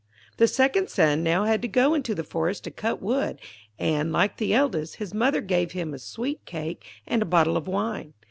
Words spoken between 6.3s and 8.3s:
cake and a bottle of wine.